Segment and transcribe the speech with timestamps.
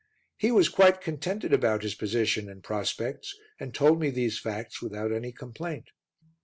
[0.35, 5.11] He was quite contented about his position and prospects and told me these facts without
[5.11, 5.89] any complaint.